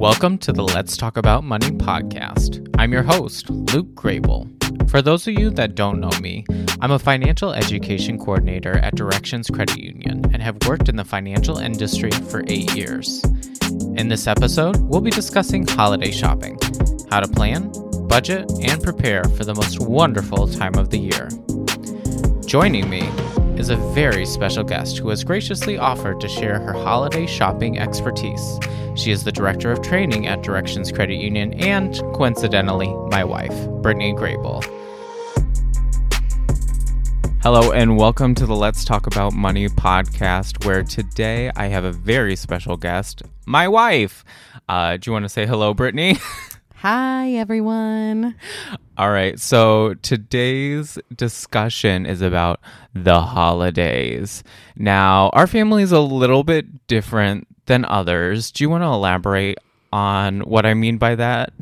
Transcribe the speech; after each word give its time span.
Welcome 0.00 0.38
to 0.38 0.52
the 0.54 0.62
Let's 0.62 0.96
Talk 0.96 1.18
About 1.18 1.44
Money 1.44 1.72
podcast. 1.72 2.66
I'm 2.78 2.90
your 2.90 3.02
host, 3.02 3.50
Luke 3.50 3.88
Grable. 3.88 4.48
For 4.88 5.02
those 5.02 5.28
of 5.28 5.38
you 5.38 5.50
that 5.50 5.74
don't 5.74 6.00
know 6.00 6.10
me, 6.22 6.46
I'm 6.80 6.90
a 6.90 6.98
financial 6.98 7.52
education 7.52 8.18
coordinator 8.18 8.78
at 8.78 8.94
Directions 8.94 9.50
Credit 9.50 9.76
Union 9.76 10.24
and 10.32 10.42
have 10.42 10.56
worked 10.66 10.88
in 10.88 10.96
the 10.96 11.04
financial 11.04 11.58
industry 11.58 12.10
for 12.12 12.42
eight 12.48 12.74
years. 12.74 13.22
In 13.96 14.08
this 14.08 14.26
episode, 14.26 14.78
we'll 14.80 15.02
be 15.02 15.10
discussing 15.10 15.66
holiday 15.66 16.10
shopping, 16.10 16.58
how 17.10 17.20
to 17.20 17.28
plan, 17.28 17.70
budget, 18.08 18.50
and 18.62 18.82
prepare 18.82 19.24
for 19.24 19.44
the 19.44 19.54
most 19.54 19.80
wonderful 19.82 20.48
time 20.48 20.76
of 20.76 20.88
the 20.88 20.98
year. 20.98 21.28
Joining 22.46 22.88
me 22.88 23.02
is 23.60 23.68
a 23.68 23.76
very 23.92 24.24
special 24.24 24.64
guest 24.64 24.96
who 24.96 25.10
has 25.10 25.22
graciously 25.22 25.76
offered 25.76 26.18
to 26.18 26.26
share 26.26 26.58
her 26.58 26.72
holiday 26.72 27.26
shopping 27.26 27.78
expertise. 27.78 28.58
She 28.94 29.10
is 29.10 29.22
the 29.22 29.30
Director 29.30 29.70
of 29.70 29.82
Training 29.82 30.26
at 30.26 30.40
Directions 30.40 30.90
Credit 30.90 31.16
Union 31.16 31.52
and, 31.52 31.94
coincidentally, 32.14 32.88
my 33.10 33.22
wife, 33.22 33.52
Brittany 33.82 34.14
Grable. 34.14 34.64
Hello, 37.42 37.70
and 37.72 37.98
welcome 37.98 38.34
to 38.36 38.46
the 38.46 38.56
Let's 38.56 38.82
Talk 38.82 39.06
About 39.06 39.34
Money 39.34 39.68
podcast, 39.68 40.64
where 40.64 40.82
today 40.82 41.50
I 41.54 41.66
have 41.66 41.84
a 41.84 41.92
very 41.92 42.36
special 42.36 42.78
guest, 42.78 43.20
my 43.44 43.68
wife. 43.68 44.24
Uh, 44.70 44.96
do 44.96 45.10
you 45.10 45.12
want 45.12 45.26
to 45.26 45.28
say 45.28 45.44
hello, 45.44 45.74
Brittany? 45.74 46.16
Hi, 46.80 47.32
everyone. 47.32 48.36
All 48.96 49.10
right. 49.10 49.38
So 49.38 49.92
today's 50.00 50.98
discussion 51.14 52.06
is 52.06 52.22
about 52.22 52.58
the 52.94 53.20
holidays. 53.20 54.42
Now, 54.76 55.28
our 55.34 55.46
family 55.46 55.82
is 55.82 55.92
a 55.92 56.00
little 56.00 56.42
bit 56.42 56.86
different 56.86 57.48
than 57.66 57.84
others. 57.84 58.50
Do 58.50 58.64
you 58.64 58.70
want 58.70 58.82
to 58.82 58.86
elaborate 58.86 59.58
on 59.92 60.40
what 60.40 60.64
I 60.64 60.72
mean 60.72 60.96
by 60.96 61.16
that? 61.16 61.52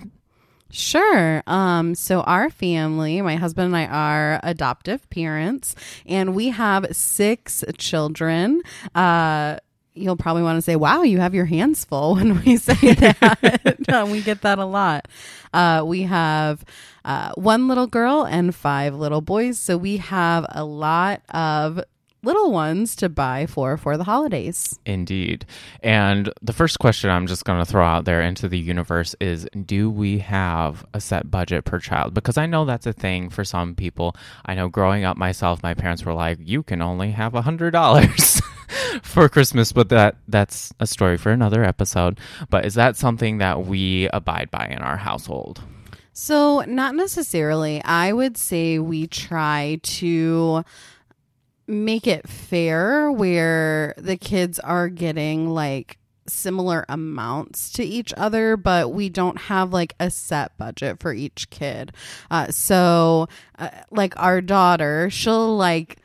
Sure. 0.71 1.43
Um, 1.49 1.97
so 1.97 2.21
our 2.21 2.49
family, 2.49 3.21
my 3.21 3.35
husband 3.35 3.75
and 3.75 3.77
I 3.77 3.87
are 3.87 4.39
adoptive 4.45 5.11
parents, 5.11 5.75
and 6.07 6.33
we 6.33 6.51
have 6.51 6.95
six 6.95 7.65
children. 7.77 8.63
Uh, 8.95 9.57
you'll 9.99 10.17
probably 10.17 10.43
want 10.43 10.57
to 10.57 10.63
say, 10.63 10.77
wow, 10.77 11.03
you 11.03 11.19
have 11.19 11.35
your 11.35 11.45
hands 11.45 11.85
full 11.85 12.15
when 12.15 12.43
we 12.43 12.57
say 12.57 12.95
that. 12.95 14.07
we 14.11 14.23
get 14.23 14.43
that 14.43 14.59
a 14.59 14.65
lot. 14.65 15.09
Uh, 15.53 15.83
we 15.85 16.03
have 16.03 16.65
uh, 17.05 17.33
one 17.35 17.69
little 17.69 17.87
girl 17.87 18.25
and 18.25 18.55
five 18.55 18.95
little 18.95 19.21
boys. 19.21 19.59
So 19.59 19.77
we 19.77 19.99
have 19.99 20.47
a 20.51 20.65
lot 20.65 21.23
of 21.31 21.81
little 22.23 22.51
ones 22.51 22.97
to 22.97 23.09
buy 23.09 23.47
for 23.47 23.77
for 23.77 23.97
the 23.97 24.05
holidays. 24.05 24.79
Indeed. 24.85 25.47
And 25.83 26.33
the 26.43 26.53
first 26.53 26.79
question 26.79 27.11
I'm 27.11 27.27
just 27.27 27.45
going 27.45 27.59
to 27.59 27.65
throw 27.65 27.85
out 27.85 28.05
there 28.05 28.21
into 28.23 28.49
the 28.49 28.59
universe 28.59 29.15
is 29.21 29.47
do 29.65 29.91
we 29.91 30.19
have 30.19 30.85
a 30.95 31.01
set 31.01 31.31
budget 31.31 31.65
per 31.65 31.79
child? 31.79 32.15
Because 32.15 32.37
I 32.37 32.47
know 32.47 32.65
that's 32.65 32.87
a 32.87 32.93
thing 32.93 33.31
for 33.31 33.45
some 33.45 33.75
people. 33.75 34.17
I 34.45 34.55
know 34.55 34.69
growing 34.69 35.05
up 35.05 35.17
myself, 35.17 35.63
my 35.63 35.75
parents 35.75 36.05
were 36.05 36.15
like, 36.15 36.39
you 36.41 36.63
can 36.63 36.83
only 36.83 37.13
have 37.13 37.35
a 37.35 37.43
$100. 37.43 38.43
for 39.03 39.29
Christmas, 39.29 39.73
but 39.73 39.89
that 39.91 40.17
that's 40.29 40.73
a 40.81 40.87
story 40.87 41.17
for 41.17 41.31
another 41.31 41.65
episode. 41.65 42.19
But 42.51 42.65
is 42.65 42.75
that 42.75 42.97
something 42.97 43.39
that 43.39 43.67
we 43.67 44.09
abide 44.13 44.51
by 44.51 44.67
in 44.67 44.79
our 44.79 44.97
household? 44.97 45.63
So, 46.13 46.63
not 46.63 46.97
necessarily. 46.97 47.83
I 47.85 48.13
would 48.13 48.37
say 48.37 48.81
we 48.81 49.07
try 49.07 49.79
to 49.83 50.65
make 51.69 52.07
it 52.07 52.29
fair 52.29 53.13
where 53.13 53.95
the 53.97 54.17
kids 54.17 54.59
are 54.59 54.89
getting 54.89 55.51
like 55.51 55.99
similar 56.27 56.85
amounts 56.89 57.71
to 57.73 57.85
each 57.85 58.13
other, 58.17 58.57
but 58.57 58.93
we 58.93 59.09
don't 59.09 59.39
have 59.43 59.73
like 59.73 59.95
a 60.01 60.11
set 60.11 60.57
budget 60.59 61.01
for 61.01 61.13
each 61.13 61.51
kid. 61.51 61.93
Uh, 62.31 62.51
so, 62.51 63.29
uh, 63.59 63.71
like 63.91 64.15
our 64.17 64.41
daughter, 64.41 65.11
she'll 65.11 65.57
like 65.57 65.99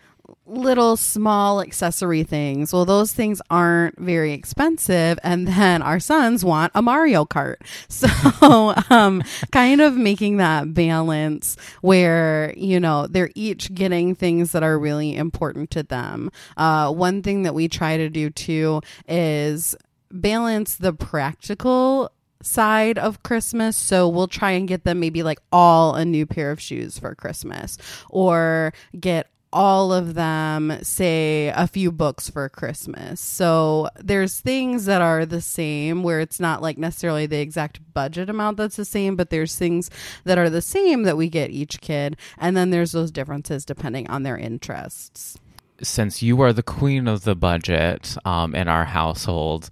little 0.46 0.98
small 0.98 1.62
accessory 1.62 2.24
things. 2.24 2.74
Well, 2.74 2.86
those 2.86 3.14
things 3.14 3.42
aren't 3.50 3.98
very 4.00 4.34
expensive. 4.34 5.18
And 5.24 5.48
then 5.48 5.81
our 5.81 6.00
sons 6.00 6.44
want 6.44 6.72
a 6.76 6.81
Mario 6.81 7.26
Kart. 7.26 7.56
So, 8.04 8.74
um, 8.90 9.24
kind 9.52 9.80
of 9.80 9.96
making 9.96 10.38
that 10.38 10.74
balance 10.74 11.56
where, 11.81 12.54
you 12.58 12.80
know, 12.80 13.08
they're 13.08 13.30
each 13.36 13.74
getting 13.74 14.16
things 14.16 14.52
that 14.52 14.64
are 14.64 14.78
really 14.78 15.16
important 15.16 15.70
to 15.72 15.84
them. 15.84 16.31
Uh, 16.58 16.92
one 16.92 17.22
thing 17.22 17.44
that 17.44 17.54
we 17.54 17.68
try 17.68 17.98
to 17.98 18.10
do 18.10 18.30
too 18.30 18.81
is 19.08 19.75
balance 20.12 20.75
the 20.75 20.92
practical 20.92 22.12
side 22.42 22.98
of 22.98 23.24
Christmas. 23.24 23.78
So 23.78 24.08
we'll 24.08 24.28
try 24.28 24.52
and 24.52 24.68
get 24.68 24.84
them 24.84 25.00
maybe 25.00 25.24
like 25.24 25.40
all 25.52 25.96
a 25.96 26.06
new 26.06 26.25
pair 26.25 26.52
of 26.52 26.60
shoes 26.62 27.00
for 27.00 27.16
Christmas 27.16 27.78
or 28.10 28.74
get 29.00 29.28
all 29.53 29.94
of 29.94 30.16
them 30.16 30.80
say 30.81 31.53
a 31.56 31.68
few 31.68 31.91
books 31.91 32.30
for 32.30 32.50
Christmas. 32.50 33.22
So 33.22 33.88
there's 33.97 34.40
things 34.40 34.86
that 34.86 35.02
are 35.02 35.25
the 35.25 35.41
same 35.41 36.03
where 36.03 36.19
it's 36.19 36.40
not 36.40 36.62
like 36.62 36.78
necessarily 36.78 37.28
the 37.28 37.40
exact 37.40 37.80
budget 37.94 38.30
amount 38.30 38.58
that's 38.58 38.75
the 38.75 38.84
same, 38.84 39.16
but 39.16 39.30
there's 39.30 39.56
things 39.56 39.90
that 40.24 40.38
are 40.38 40.50
the 40.50 40.62
same 40.62 41.03
that 41.03 41.18
we 41.18 41.30
get 41.30 41.52
each 41.52 41.80
kid. 41.80 42.18
And 42.38 42.58
then 42.58 42.72
there's 42.72 42.92
those 42.92 43.12
differences 43.12 43.63
depending 43.63 44.09
on 44.09 44.24
their 44.24 44.38
interests. 44.38 45.38
Since 45.81 46.24
you 46.24 46.42
are 46.42 46.53
the 46.53 46.63
queen 46.63 47.08
of 47.08 47.24
the 47.24 47.36
budget 47.36 48.18
um, 48.25 48.56
in 48.56 48.68
our 48.68 48.86
household, 48.86 49.69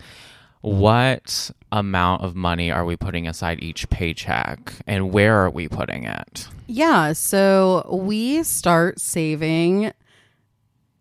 what 0.62 1.52
amount 1.72 2.24
of 2.24 2.36
money 2.36 2.72
are 2.72 2.86
we 2.86 2.96
putting 2.96 3.28
aside 3.28 3.62
each 3.64 3.90
paycheck 3.90 4.74
and 4.86 5.12
where 5.12 5.38
are 5.38 5.50
we 5.50 5.68
putting 5.68 6.04
it? 6.04 6.48
Yeah, 6.68 7.14
so 7.14 7.88
we 7.92 8.44
start 8.44 9.00
saving 9.00 9.92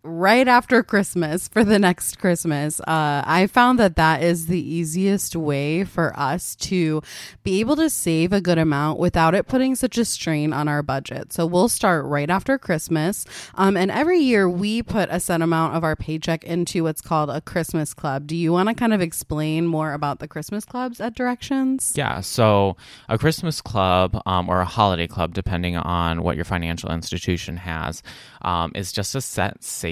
right 0.03 0.47
after 0.47 0.81
Christmas 0.81 1.47
for 1.47 1.63
the 1.63 1.77
next 1.77 2.17
Christmas. 2.17 2.79
Uh, 2.81 3.21
I 3.25 3.47
found 3.47 3.77
that 3.79 3.97
that 3.97 4.23
is 4.23 4.47
the 4.47 4.59
easiest 4.59 5.35
way 5.35 5.83
for 5.83 6.17
us 6.17 6.55
to 6.57 7.03
be 7.43 7.59
able 7.59 7.75
to 7.75 7.89
save 7.89 8.33
a 8.33 8.41
good 8.41 8.57
amount 8.57 8.97
without 8.97 9.35
it 9.35 9.47
putting 9.47 9.75
such 9.75 9.97
a 9.99 10.05
strain 10.05 10.53
on 10.53 10.67
our 10.67 10.81
budget. 10.81 11.31
So 11.31 11.45
we'll 11.45 11.69
start 11.69 12.05
right 12.05 12.29
after 12.29 12.57
Christmas. 12.57 13.25
Um, 13.55 13.77
and 13.77 13.91
every 13.91 14.19
year 14.19 14.49
we 14.49 14.81
put 14.81 15.09
a 15.11 15.19
set 15.19 15.41
amount 15.41 15.75
of 15.75 15.83
our 15.83 15.95
paycheck 15.95 16.43
into 16.43 16.83
what's 16.83 17.01
called 17.01 17.29
a 17.29 17.41
Christmas 17.41 17.93
club. 17.93 18.25
Do 18.25 18.35
you 18.35 18.51
want 18.51 18.69
to 18.69 18.75
kind 18.75 18.93
of 18.93 19.01
explain 19.01 19.67
more 19.67 19.93
about 19.93 20.19
the 20.19 20.27
Christmas 20.27 20.65
clubs 20.65 20.99
at 20.99 21.13
Directions? 21.13 21.93
Yeah. 21.95 22.21
So 22.21 22.75
a 23.07 23.19
Christmas 23.19 23.61
club 23.61 24.19
um, 24.25 24.49
or 24.49 24.61
a 24.61 24.65
holiday 24.65 25.07
club, 25.07 25.35
depending 25.35 25.77
on 25.77 26.23
what 26.23 26.35
your 26.35 26.45
financial 26.45 26.91
institution 26.91 27.57
has, 27.57 28.01
um, 28.41 28.71
is 28.73 28.91
just 28.91 29.13
a 29.13 29.21
set 29.21 29.63
savings 29.63 29.90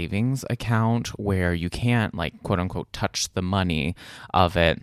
account 0.49 1.09
where 1.19 1.53
you 1.53 1.69
can't, 1.69 2.15
like, 2.15 2.41
quote 2.43 2.59
unquote, 2.59 2.91
touch 2.93 3.33
the 3.33 3.41
money 3.41 3.95
of 4.33 4.55
it 4.55 4.81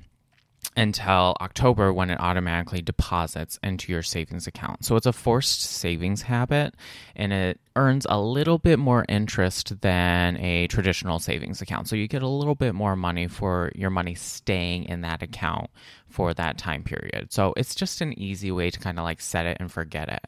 until 0.76 1.34
October 1.40 1.92
when 1.92 2.10
it 2.10 2.20
automatically 2.20 2.82
deposits 2.82 3.58
into 3.62 3.90
your 3.90 4.02
savings 4.02 4.46
account. 4.46 4.84
So 4.84 4.96
it's 4.96 5.06
a 5.06 5.12
forced 5.12 5.62
savings 5.62 6.22
habit 6.22 6.74
and 7.14 7.32
it 7.32 7.58
earns 7.76 8.06
a 8.08 8.20
little 8.20 8.58
bit 8.58 8.78
more 8.78 9.06
interest 9.08 9.80
than 9.80 10.36
a 10.36 10.66
traditional 10.66 11.18
savings 11.18 11.62
account. 11.62 11.88
So 11.88 11.96
you 11.96 12.06
get 12.06 12.22
a 12.22 12.28
little 12.28 12.54
bit 12.54 12.74
more 12.74 12.94
money 12.94 13.26
for 13.26 13.72
your 13.74 13.90
money 13.90 14.14
staying 14.14 14.84
in 14.84 15.00
that 15.00 15.22
account 15.22 15.70
for 16.08 16.34
that 16.34 16.58
time 16.58 16.82
period. 16.82 17.32
So 17.32 17.54
it's 17.56 17.74
just 17.74 18.02
an 18.02 18.18
easy 18.18 18.52
way 18.52 18.70
to 18.70 18.78
kind 18.78 18.98
of 18.98 19.04
like 19.04 19.20
set 19.22 19.46
it 19.46 19.56
and 19.58 19.72
forget 19.72 20.08
it. 20.08 20.26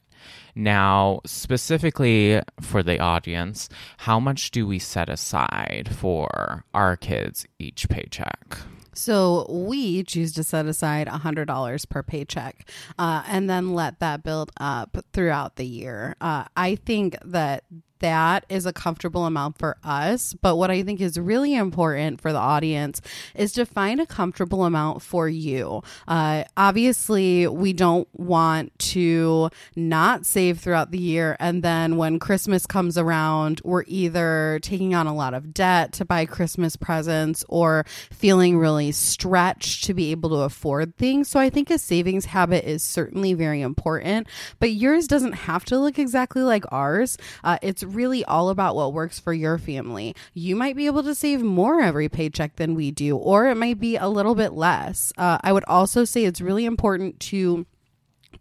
Now, 0.55 1.21
specifically 1.27 2.41
for 2.61 2.83
the 2.83 2.99
audience, 2.99 3.69
how 3.99 4.19
much 4.21 4.51
do 4.51 4.67
we 4.67 4.79
set 4.79 5.09
aside 5.09 5.89
for 5.93 6.65
our 6.75 6.97
kids 6.97 7.47
each 7.59 7.89
paycheck? 7.89 8.59
So 8.99 9.47
we 9.49 10.03
choose 10.03 10.33
to 10.33 10.43
set 10.43 10.67
aside 10.67 11.07
$100 11.07 11.89
per 11.89 12.03
paycheck 12.03 12.69
uh, 12.99 13.23
and 13.29 13.49
then 13.49 13.73
let 13.75 14.01
that 14.01 14.25
build 14.25 14.51
up 14.59 14.97
throughout 15.13 15.55
the 15.55 15.65
year. 15.67 16.17
Uh, 16.21 16.47
I 16.57 16.75
think 16.75 17.17
that 17.25 17.63
that 18.01 18.45
is 18.49 18.67
a 18.67 18.73
comfortable 18.73 19.27
amount 19.27 19.59
for 19.59 19.77
us. 19.83 20.35
But 20.35 20.57
what 20.57 20.71
I 20.71 20.83
think 20.83 21.01
is 21.01 21.19
really 21.19 21.55
important 21.55 22.21
for 22.21 22.33
the 22.33 22.39
audience 22.39 23.01
is 23.35 23.53
to 23.53 23.67
find 23.67 24.01
a 24.01 24.07
comfortable 24.07 24.65
amount 24.65 25.03
for 25.03 25.29
you. 25.29 25.83
Uh, 26.07 26.45
obviously, 26.57 27.47
we 27.47 27.73
don't 27.73 28.09
want 28.13 28.77
to 28.79 29.51
not 29.77 30.27
save 30.27 30.61
throughout 30.61 30.91
the 30.91 30.99
year. 30.99 31.37
And 31.41 31.63
then 31.63 31.97
when 31.97 32.19
Christmas 32.19 32.67
comes 32.67 32.99
around, 32.99 33.61
we're 33.65 33.85
either 33.87 34.59
taking 34.63 34.95
on 34.95 35.07
a 35.07 35.15
lot 35.15 35.35
of 35.35 35.55
debt 35.55 35.93
to 35.95 36.05
buy 36.05 36.27
Christmas 36.27 36.77
presents 36.77 37.45
or 37.49 37.85
feeling 38.11 38.59
really 38.59 38.93
stretched 38.93 39.85
to 39.85 39.95
be 39.95 40.11
able 40.11 40.31
to 40.31 40.37
afford 40.37 40.97
things. 40.97 41.29
So 41.29 41.41
I 41.41 41.51
think 41.51 41.71
a 41.71 41.79
savings 41.79 42.27
habit 42.27 42.69
is 42.69 42.83
certainly 42.83 43.35
very 43.35 43.61
important, 43.61 44.27
but 44.59 44.71
yours 44.71 45.07
doesn't 45.07 45.33
have 45.33 45.65
to 45.67 45.79
look 45.79 45.99
exactly 45.99 46.43
like 46.43 46.65
ours. 46.71 47.19
Uh, 47.45 47.59
it's 47.63 47.83
really 47.95 48.25
all 48.25 48.51
about 48.51 48.77
what 48.77 48.93
works 48.93 49.19
for 49.19 49.33
your 49.33 49.59
family. 49.59 50.15
You 50.35 50.57
might 50.57 50.77
be 50.77 50.87
able 50.87 51.03
to 51.05 51.15
save 51.15 51.43
more 51.43 51.81
every 51.81 52.09
paycheck 52.09 52.57
than 52.57 52.75
we 52.75 52.91
do, 52.91 53.17
or 53.17 53.49
it 53.49 53.57
might 53.57 53.81
be 53.81 53.97
a 53.97 54.09
little 54.09 54.35
bit 54.35 54.53
less. 54.53 55.13
Uh, 55.17 55.39
I 55.43 55.53
would 55.53 55.65
also 55.65 56.05
say 56.05 56.25
it's 56.25 56.41
really 56.41 56.65
important 56.65 57.21
to 57.21 57.67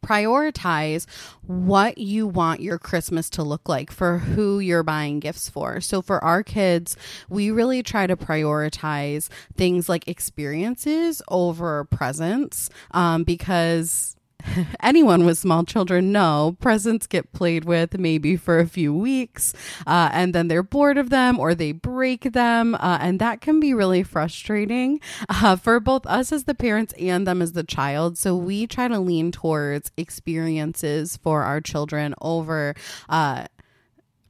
prioritize 0.05 1.05
what 1.43 1.97
you 1.97 2.27
want 2.27 2.61
your 2.61 2.77
Christmas 2.77 3.29
to 3.31 3.43
look 3.43 3.67
like 3.69 3.91
for 3.91 4.19
who 4.19 4.59
you're 4.59 4.83
buying 4.83 5.19
gifts 5.19 5.49
for. 5.49 5.81
So, 5.81 6.01
for 6.01 6.23
our 6.23 6.43
kids, 6.43 6.97
we 7.29 7.51
really 7.51 7.83
try 7.83 8.07
to 8.07 8.17
prioritize 8.17 9.29
things 9.55 9.89
like 9.89 10.07
experiences 10.07 11.21
over 11.29 11.85
presents 11.85 12.69
um, 12.91 13.23
because 13.23 14.16
anyone 14.81 15.25
with 15.25 15.37
small 15.37 15.63
children 15.63 16.11
know 16.11 16.55
presents 16.59 17.07
get 17.07 17.31
played 17.33 17.65
with 17.65 17.97
maybe 17.97 18.35
for 18.35 18.59
a 18.59 18.67
few 18.67 18.93
weeks 18.93 19.53
uh, 19.85 20.09
and 20.13 20.33
then 20.33 20.47
they're 20.47 20.63
bored 20.63 20.97
of 20.97 21.09
them 21.09 21.39
or 21.39 21.55
they 21.55 21.71
break 21.71 22.33
them. 22.33 22.75
Uh, 22.75 22.97
and 23.01 23.19
that 23.19 23.41
can 23.41 23.59
be 23.59 23.73
really 23.73 24.03
frustrating 24.03 24.99
uh, 25.29 25.55
for 25.55 25.79
both 25.79 26.05
us 26.05 26.31
as 26.31 26.45
the 26.45 26.55
parents 26.55 26.93
and 26.99 27.27
them 27.27 27.41
as 27.41 27.53
the 27.53 27.63
child. 27.63 28.17
So 28.17 28.35
we 28.35 28.67
try 28.67 28.87
to 28.87 28.99
lean 28.99 29.31
towards 29.31 29.91
experiences 29.97 31.17
for 31.17 31.43
our 31.43 31.61
children 31.61 32.13
over 32.21 32.75
uh, 33.09 33.45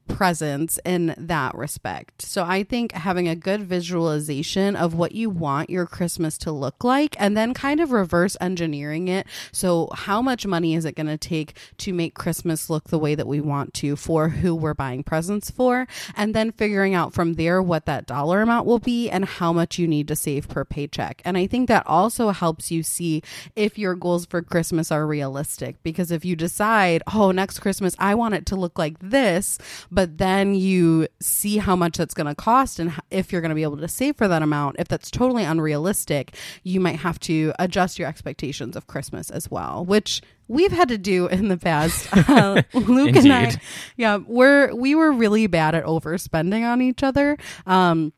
presents 0.08 0.80
in 0.84 1.14
that 1.16 1.54
respect. 1.54 2.22
So 2.22 2.44
I 2.44 2.64
think 2.64 2.92
having 2.92 3.28
a 3.28 3.36
good 3.36 3.62
visualization 3.62 4.74
of 4.74 4.94
what 4.94 5.12
you 5.12 5.30
want 5.30 5.70
your 5.70 5.86
Christmas 5.86 6.38
to 6.38 6.52
look 6.52 6.82
like 6.82 7.14
and 7.18 7.36
then 7.36 7.54
kind 7.54 7.80
of 7.80 7.92
reverse 7.92 8.36
engineering 8.40 9.08
it. 9.08 9.26
So 9.52 9.90
how 9.94 10.22
much 10.22 10.46
money 10.46 10.74
is 10.74 10.84
it 10.84 10.96
going 10.96 11.06
to 11.06 11.18
take 11.18 11.54
to 11.78 11.92
make 11.92 12.14
Christmas 12.14 12.68
look 12.70 12.88
the 12.88 12.98
way 12.98 13.14
that 13.14 13.26
we 13.26 13.40
want 13.40 13.74
to 13.74 13.96
for 13.96 14.28
who 14.28 14.54
we're 14.54 14.74
buying 14.74 15.02
presents 15.02 15.50
for 15.50 15.86
and 16.16 16.34
then 16.34 16.52
figuring 16.52 16.94
out 16.94 17.12
from 17.12 17.34
there 17.34 17.62
what 17.62 17.86
that 17.86 18.06
dollar 18.06 18.42
amount 18.42 18.66
will 18.66 18.78
be 18.78 19.10
and 19.10 19.24
how 19.24 19.52
much 19.52 19.78
you 19.78 19.86
need 19.86 20.08
to 20.08 20.16
save 20.16 20.48
per 20.48 20.64
paycheck. 20.64 21.22
And 21.24 21.36
I 21.36 21.46
think 21.46 21.68
that 21.68 21.86
also 21.86 22.30
helps 22.30 22.70
you 22.70 22.82
see 22.82 23.22
if 23.54 23.78
your 23.78 23.94
goals 23.94 24.26
for 24.26 24.42
Christmas 24.42 24.90
are 24.90 25.06
realistic 25.06 25.82
because 25.82 26.10
if 26.10 26.24
you 26.24 26.34
decide, 26.36 27.02
"Oh, 27.12 27.30
next 27.30 27.60
Christmas 27.60 27.94
I 27.98 28.14
want 28.14 28.34
it 28.34 28.46
to 28.46 28.56
look 28.56 28.78
like 28.78 28.98
this," 29.00 29.58
but 29.98 30.16
then 30.16 30.54
you 30.54 31.08
see 31.20 31.56
how 31.56 31.74
much 31.74 31.96
that's 31.96 32.14
going 32.14 32.28
to 32.28 32.34
cost 32.36 32.78
and 32.78 32.92
if 33.10 33.32
you're 33.32 33.40
going 33.40 33.48
to 33.48 33.54
be 33.56 33.64
able 33.64 33.78
to 33.78 33.88
save 33.88 34.14
for 34.14 34.28
that 34.28 34.42
amount. 34.42 34.76
If 34.78 34.86
that's 34.86 35.10
totally 35.10 35.42
unrealistic, 35.42 36.36
you 36.62 36.78
might 36.78 37.00
have 37.00 37.18
to 37.22 37.52
adjust 37.58 37.98
your 37.98 38.06
expectations 38.06 38.76
of 38.76 38.86
Christmas 38.86 39.28
as 39.28 39.50
well, 39.50 39.84
which 39.84 40.22
we've 40.46 40.70
had 40.70 40.86
to 40.90 40.98
do 40.98 41.26
in 41.26 41.48
the 41.48 41.56
past. 41.56 42.08
Uh, 42.28 42.62
Luke 42.74 43.16
and 43.16 43.32
I, 43.32 43.56
yeah, 43.96 44.18
we're 44.18 44.72
we 44.72 44.94
were 44.94 45.10
really 45.10 45.48
bad 45.48 45.74
at 45.74 45.84
overspending 45.84 46.62
on 46.62 46.80
each 46.80 47.02
other. 47.02 47.36
Um, 47.66 48.12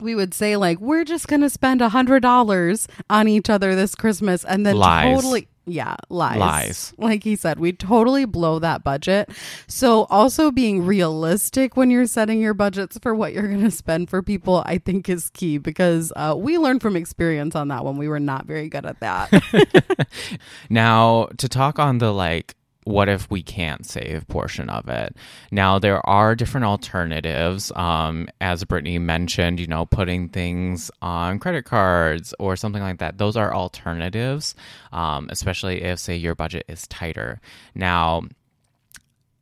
we 0.00 0.14
would 0.14 0.34
say 0.34 0.56
like 0.56 0.80
we're 0.80 1.04
just 1.04 1.28
gonna 1.28 1.48
spend 1.48 1.80
a 1.80 1.88
hundred 1.88 2.20
dollars 2.20 2.88
on 3.08 3.28
each 3.28 3.48
other 3.48 3.74
this 3.74 3.94
Christmas, 3.94 4.44
and 4.44 4.66
then 4.66 4.76
Lies. 4.76 5.14
totally 5.14 5.48
yeah, 5.66 5.96
lies. 6.10 6.38
Lies. 6.38 6.94
Like 6.98 7.24
he 7.24 7.36
said, 7.36 7.58
we 7.58 7.72
totally 7.72 8.24
blow 8.24 8.58
that 8.58 8.84
budget. 8.84 9.30
So, 9.66 10.04
also 10.04 10.50
being 10.50 10.84
realistic 10.84 11.76
when 11.76 11.90
you're 11.90 12.06
setting 12.06 12.40
your 12.40 12.54
budgets 12.54 12.98
for 12.98 13.14
what 13.14 13.32
you're 13.32 13.48
going 13.48 13.62
to 13.62 13.70
spend 13.70 14.10
for 14.10 14.22
people, 14.22 14.62
I 14.66 14.78
think 14.78 15.08
is 15.08 15.30
key 15.30 15.58
because 15.58 16.12
uh, 16.16 16.34
we 16.36 16.58
learned 16.58 16.82
from 16.82 16.96
experience 16.96 17.54
on 17.54 17.68
that 17.68 17.84
one. 17.84 17.96
We 17.96 18.08
were 18.08 18.20
not 18.20 18.46
very 18.46 18.68
good 18.68 18.84
at 18.84 19.00
that. 19.00 20.08
now, 20.70 21.28
to 21.38 21.48
talk 21.48 21.78
on 21.78 21.98
the 21.98 22.12
like 22.12 22.54
what 22.84 23.08
if 23.08 23.30
we 23.30 23.42
can't 23.42 23.86
save 23.86 24.26
portion 24.28 24.68
of 24.68 24.88
it? 24.88 25.16
Now 25.50 25.78
there 25.78 26.06
are 26.08 26.34
different 26.34 26.66
alternatives 26.66 27.72
um, 27.76 28.28
as 28.40 28.64
brittany 28.64 28.98
mentioned 28.98 29.60
you 29.60 29.66
know 29.66 29.86
putting 29.86 30.28
things 30.28 30.90
on 31.02 31.38
credit 31.38 31.64
cards 31.64 32.34
or 32.38 32.56
something 32.56 32.82
like 32.82 32.98
that. 32.98 33.18
Those 33.18 33.36
are 33.36 33.54
alternatives 33.54 34.54
um, 34.92 35.28
especially 35.30 35.82
if 35.82 35.98
say 35.98 36.16
your 36.16 36.34
budget 36.34 36.64
is 36.68 36.86
tighter. 36.86 37.40
Now 37.74 38.22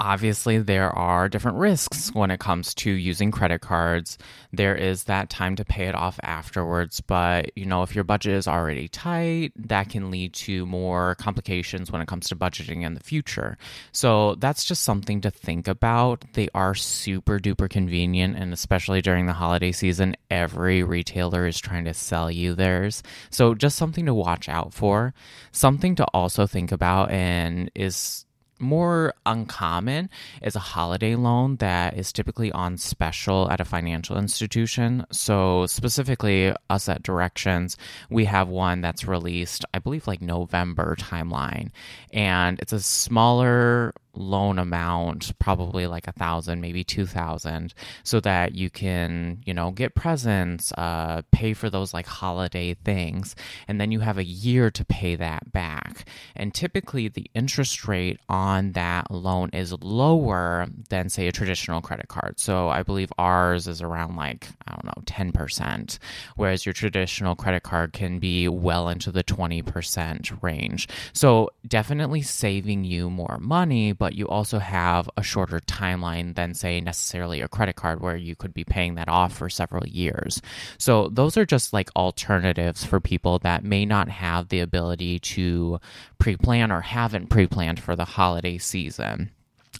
obviously 0.00 0.58
there 0.58 0.90
are 0.90 1.28
different 1.28 1.58
risks 1.58 2.10
mm-hmm. 2.10 2.18
when 2.18 2.30
it 2.30 2.40
comes 2.40 2.74
to 2.74 2.90
using 2.90 3.30
credit 3.30 3.60
cards. 3.60 4.18
There 4.52 4.74
is 4.74 5.04
that 5.04 5.30
time 5.30 5.56
to 5.56 5.64
pay 5.64 5.86
it 5.86 5.94
off 5.94 6.18
afterwards 6.22 7.00
but 7.00 7.56
you 7.56 7.66
know 7.66 7.82
if 7.82 7.94
your 7.94 8.04
budget 8.04 8.34
is 8.34 8.48
already 8.48 8.88
tight 8.88 9.52
that 9.56 9.88
can 9.88 10.10
lead 10.10 10.32
to 10.32 10.66
more 10.66 11.14
complications 11.16 11.90
when 11.90 12.02
it 12.02 12.08
comes 12.08 12.28
to 12.28 12.36
budgeting 12.36 12.82
in 12.82 12.94
the 12.94 13.00
future. 13.00 13.56
So 13.92 14.34
that's 14.36 14.64
just 14.64 14.82
something 14.82 15.20
to 15.22 15.30
think 15.30 15.68
about. 15.68 16.24
They 16.34 16.48
are 16.54 16.74
super 16.74 17.38
duper 17.38 17.68
convenient 17.68 18.36
and 18.36 18.52
especially 18.52 19.02
during 19.02 19.26
the 19.26 19.32
holiday 19.32 19.72
season 19.72 20.16
every 20.30 20.82
retailer 20.82 21.46
is 21.46 21.58
trying 21.58 21.84
to 21.84 21.94
sell 21.94 22.30
you 22.30 22.54
theirs. 22.54 23.02
So 23.30 23.54
just 23.54 23.76
something 23.76 24.06
to 24.06 24.14
watch 24.14 24.48
out 24.48 24.72
for. 24.74 25.14
Something 25.52 25.94
to 25.96 26.04
also 26.14 26.46
think 26.46 26.72
about 26.72 27.10
and 27.10 27.70
is 27.74 28.24
more 28.62 29.14
uncommon 29.26 30.08
is 30.40 30.56
a 30.56 30.60
holiday 30.60 31.14
loan 31.16 31.56
that 31.56 31.96
is 31.98 32.12
typically 32.12 32.50
on 32.52 32.78
special 32.78 33.50
at 33.50 33.60
a 33.60 33.64
financial 33.64 34.16
institution. 34.16 35.04
So, 35.10 35.66
specifically, 35.66 36.54
us 36.70 36.88
at 36.88 37.02
Directions, 37.02 37.76
we 38.08 38.24
have 38.26 38.48
one 38.48 38.80
that's 38.80 39.04
released, 39.04 39.64
I 39.74 39.80
believe, 39.80 40.06
like 40.06 40.22
November 40.22 40.96
timeline. 40.96 41.70
And 42.12 42.58
it's 42.60 42.72
a 42.72 42.80
smaller 42.80 43.92
loan 44.14 44.58
amount, 44.58 45.38
probably 45.38 45.86
like 45.86 46.06
a 46.06 46.12
thousand, 46.12 46.60
maybe 46.60 46.84
two 46.84 47.06
thousand, 47.06 47.74
so 48.02 48.20
that 48.20 48.54
you 48.54 48.70
can, 48.70 49.40
you 49.44 49.54
know, 49.54 49.70
get 49.70 49.94
presents, 49.94 50.72
uh, 50.72 51.22
pay 51.32 51.54
for 51.54 51.70
those 51.70 51.94
like 51.94 52.06
holiday 52.06 52.74
things, 52.74 53.34
and 53.68 53.80
then 53.80 53.90
you 53.90 54.00
have 54.00 54.18
a 54.18 54.24
year 54.24 54.70
to 54.70 54.84
pay 54.84 55.16
that 55.16 55.50
back. 55.52 56.06
And 56.36 56.52
typically, 56.52 57.08
the 57.08 57.30
interest 57.34 57.88
rate 57.88 58.20
on 58.28 58.72
that 58.72 59.10
loan 59.10 59.50
is 59.52 59.72
lower 59.80 60.66
than, 60.90 61.08
say, 61.08 61.26
a 61.28 61.32
traditional 61.32 61.80
credit 61.80 62.08
card. 62.08 62.38
So 62.38 62.68
I 62.68 62.82
believe 62.82 63.12
ours 63.18 63.66
is 63.66 63.80
around 63.80 64.16
like 64.16 64.48
I 64.66 64.72
don't 64.72 64.84
know, 64.84 65.02
ten 65.06 65.32
percent, 65.32 65.98
whereas 66.36 66.66
your 66.66 66.72
traditional 66.72 67.34
credit 67.34 67.62
card 67.62 67.92
can 67.92 68.18
be 68.18 68.48
well 68.48 68.88
into 68.88 69.10
the 69.10 69.22
twenty 69.22 69.62
percent 69.62 70.30
range. 70.42 70.88
So 71.12 71.50
definitely 71.66 72.22
saving 72.22 72.84
you 72.84 73.08
more 73.08 73.38
money 73.40 73.92
but 74.02 74.14
you 74.14 74.26
also 74.26 74.58
have 74.58 75.08
a 75.16 75.22
shorter 75.22 75.60
timeline 75.60 76.34
than, 76.34 76.54
say, 76.54 76.80
necessarily 76.80 77.40
a 77.40 77.46
credit 77.46 77.76
card 77.76 78.00
where 78.00 78.16
you 78.16 78.34
could 78.34 78.52
be 78.52 78.64
paying 78.64 78.96
that 78.96 79.08
off 79.08 79.32
for 79.32 79.48
several 79.48 79.86
years. 79.86 80.42
So, 80.76 81.08
those 81.08 81.36
are 81.36 81.46
just 81.46 81.72
like 81.72 81.88
alternatives 81.94 82.84
for 82.84 82.98
people 82.98 83.38
that 83.44 83.62
may 83.62 83.86
not 83.86 84.08
have 84.08 84.48
the 84.48 84.58
ability 84.58 85.20
to 85.20 85.78
pre 86.18 86.36
plan 86.36 86.72
or 86.72 86.80
haven't 86.80 87.30
pre 87.30 87.46
planned 87.46 87.78
for 87.78 87.94
the 87.94 88.04
holiday 88.04 88.58
season. 88.58 89.30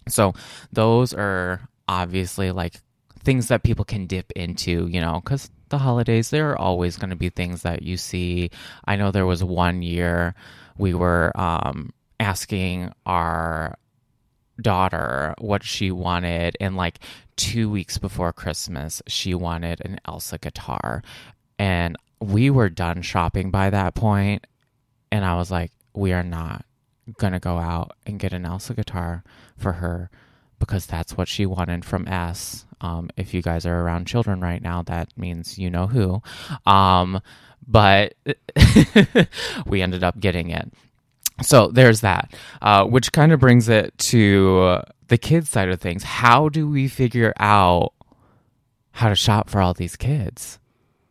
So, 0.06 0.34
those 0.72 1.12
are 1.12 1.68
obviously 1.88 2.52
like 2.52 2.74
things 3.24 3.48
that 3.48 3.64
people 3.64 3.84
can 3.84 4.06
dip 4.06 4.30
into, 4.36 4.86
you 4.86 5.00
know, 5.00 5.20
because 5.24 5.50
the 5.70 5.78
holidays, 5.78 6.30
there 6.30 6.50
are 6.50 6.58
always 6.60 6.96
going 6.96 7.10
to 7.10 7.16
be 7.16 7.28
things 7.28 7.62
that 7.62 7.82
you 7.82 7.96
see. 7.96 8.52
I 8.84 8.94
know 8.94 9.10
there 9.10 9.26
was 9.26 9.42
one 9.42 9.82
year 9.82 10.36
we 10.78 10.94
were 10.94 11.32
um, 11.34 11.92
asking 12.20 12.92
our 13.04 13.76
daughter 14.62 15.34
what 15.38 15.64
she 15.64 15.90
wanted 15.90 16.56
and 16.60 16.76
like 16.76 17.00
two 17.36 17.68
weeks 17.68 17.98
before 17.98 18.32
christmas 18.32 19.02
she 19.06 19.34
wanted 19.34 19.80
an 19.84 19.98
elsa 20.04 20.38
guitar. 20.38 21.02
And 21.58 21.96
we 22.20 22.50
were 22.50 22.68
done 22.68 23.02
shopping 23.02 23.50
by 23.50 23.70
that 23.70 23.94
point 23.94 24.46
and 25.10 25.24
i 25.24 25.34
was 25.34 25.50
like 25.50 25.72
we 25.94 26.12
are 26.12 26.22
not 26.22 26.64
gonna 27.18 27.40
go 27.40 27.58
out 27.58 27.92
and 28.06 28.18
get 28.18 28.32
an 28.32 28.44
elsa 28.44 28.74
guitar 28.74 29.24
for 29.56 29.72
her 29.72 30.10
because 30.58 30.86
that's 30.86 31.16
what 31.16 31.26
she 31.26 31.44
wanted 31.44 31.84
from 31.84 32.06
s. 32.06 32.66
Um, 32.80 33.10
if 33.16 33.34
you 33.34 33.42
guys 33.42 33.66
are 33.66 33.80
around 33.80 34.06
children 34.06 34.40
right 34.40 34.62
now 34.62 34.82
that 34.82 35.08
means 35.16 35.58
you 35.58 35.70
know 35.70 35.88
who. 35.88 36.22
Um, 36.70 37.20
but 37.66 38.14
we 39.66 39.82
ended 39.82 40.04
up 40.04 40.18
getting 40.20 40.50
it 40.50 40.72
so 41.40 41.68
there's 41.68 42.00
that, 42.00 42.34
uh, 42.60 42.84
which 42.84 43.12
kind 43.12 43.32
of 43.32 43.40
brings 43.40 43.68
it 43.68 43.96
to 43.98 44.80
the 45.08 45.18
kids 45.18 45.48
side 45.48 45.68
of 45.68 45.80
things. 45.80 46.02
How 46.02 46.48
do 46.48 46.68
we 46.68 46.88
figure 46.88 47.32
out 47.38 47.92
how 48.92 49.08
to 49.08 49.14
shop 49.14 49.50
for 49.50 49.60
all 49.60 49.74
these 49.74 49.96
kids? 49.96 50.58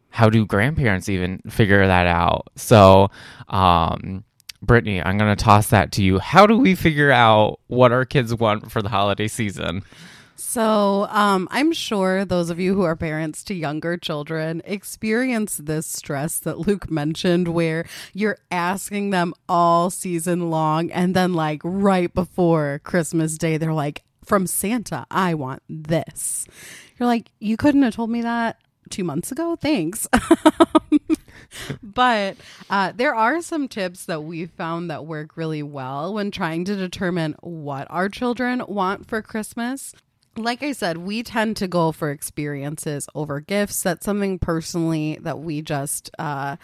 How 0.09 0.29
do 0.29 0.45
grandparents 0.45 1.07
even 1.09 1.39
figure 1.49 1.85
that 1.87 2.05
out? 2.05 2.47
So, 2.55 3.09
um, 3.47 4.23
Brittany, 4.61 5.01
I'm 5.01 5.17
going 5.17 5.35
to 5.35 5.43
toss 5.43 5.69
that 5.69 5.91
to 5.93 6.03
you. 6.03 6.19
How 6.19 6.45
do 6.45 6.57
we 6.57 6.75
figure 6.75 7.11
out 7.11 7.59
what 7.67 7.91
our 7.91 8.05
kids 8.05 8.35
want 8.35 8.71
for 8.71 8.81
the 8.81 8.89
holiday 8.89 9.27
season? 9.27 9.83
So, 10.41 11.07
um, 11.11 11.47
I'm 11.51 11.71
sure 11.71 12.25
those 12.25 12.49
of 12.49 12.59
you 12.59 12.73
who 12.73 12.81
are 12.81 12.95
parents 12.95 13.43
to 13.45 13.53
younger 13.53 13.95
children 13.95 14.61
experience 14.65 15.57
this 15.57 15.85
stress 15.85 16.39
that 16.39 16.67
Luke 16.67 16.89
mentioned, 16.89 17.47
where 17.47 17.85
you're 18.11 18.39
asking 18.49 19.11
them 19.11 19.33
all 19.47 19.91
season 19.91 20.49
long, 20.49 20.91
and 20.91 21.15
then, 21.15 21.33
like, 21.33 21.61
right 21.63 22.13
before 22.13 22.81
Christmas 22.83 23.37
Day, 23.37 23.57
they're 23.57 23.71
like, 23.71 24.03
From 24.25 24.47
Santa, 24.47 25.05
I 25.11 25.35
want 25.35 25.61
this. 25.69 26.47
You're 26.99 27.07
like, 27.07 27.31
You 27.39 27.55
couldn't 27.55 27.83
have 27.83 27.95
told 27.95 28.09
me 28.09 28.21
that 28.23 28.57
two 28.89 29.03
months 29.03 29.31
ago? 29.31 29.55
Thanks. 29.55 30.07
but 31.83 32.35
uh, 32.69 32.91
there 32.93 33.13
are 33.13 33.41
some 33.41 33.67
tips 33.67 34.05
that 34.05 34.23
we 34.23 34.47
found 34.47 34.89
that 34.89 35.05
work 35.05 35.37
really 35.37 35.63
well 35.63 36.15
when 36.15 36.31
trying 36.31 36.65
to 36.65 36.75
determine 36.75 37.35
what 37.41 37.87
our 37.91 38.09
children 38.09 38.63
want 38.67 39.07
for 39.07 39.21
Christmas 39.21 39.93
like 40.37 40.63
I 40.63 40.71
said, 40.71 40.97
we 40.97 41.23
tend 41.23 41.57
to 41.57 41.67
go 41.67 41.91
for 41.91 42.09
experiences 42.09 43.07
over 43.13 43.39
gifts. 43.39 43.83
That's 43.83 44.05
something 44.05 44.39
personally 44.39 45.17
that 45.21 45.39
we 45.39 45.61
just 45.61 46.09
uh, 46.17 46.55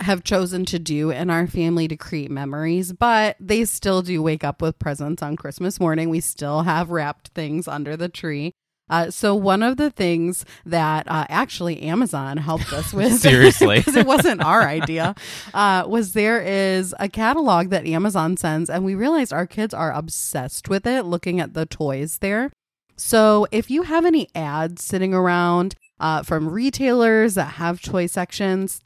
have 0.00 0.24
chosen 0.24 0.64
to 0.66 0.78
do 0.78 1.10
in 1.10 1.30
our 1.30 1.46
family 1.46 1.86
to 1.88 1.96
create 1.96 2.30
memories. 2.30 2.92
But 2.92 3.36
they 3.38 3.64
still 3.64 4.02
do 4.02 4.22
wake 4.22 4.44
up 4.44 4.60
with 4.60 4.78
presents 4.78 5.22
on 5.22 5.36
Christmas 5.36 5.78
morning. 5.78 6.08
We 6.10 6.20
still 6.20 6.62
have 6.62 6.90
wrapped 6.90 7.28
things 7.28 7.68
under 7.68 7.96
the 7.96 8.08
tree. 8.08 8.52
Uh, 8.90 9.10
so 9.10 9.34
one 9.34 9.62
of 9.62 9.78
the 9.78 9.90
things 9.90 10.44
that 10.66 11.08
uh, 11.08 11.24
actually 11.30 11.80
Amazon 11.82 12.36
helped 12.36 12.72
us 12.72 12.92
with, 12.94 13.20
seriously, 13.20 13.76
because 13.78 13.96
it 13.96 14.04
wasn't 14.04 14.42
our 14.42 14.62
idea, 14.62 15.14
uh, 15.54 15.84
was 15.86 16.12
there 16.12 16.42
is 16.42 16.94
a 16.98 17.08
catalog 17.08 17.70
that 17.70 17.86
Amazon 17.86 18.36
sends, 18.36 18.68
and 18.68 18.84
we 18.84 18.94
realized 18.94 19.32
our 19.32 19.46
kids 19.46 19.72
are 19.72 19.92
obsessed 19.92 20.68
with 20.68 20.86
it. 20.86 21.04
Looking 21.04 21.40
at 21.40 21.54
the 21.54 21.64
toys 21.64 22.18
there, 22.18 22.50
so 23.02 23.48
if 23.50 23.68
you 23.68 23.82
have 23.82 24.04
any 24.04 24.28
ads 24.32 24.84
sitting 24.84 25.12
around 25.12 25.74
uh, 25.98 26.22
from 26.22 26.48
retailers 26.48 27.34
that 27.34 27.54
have 27.54 27.82
toy 27.82 28.06
sections, 28.06 28.80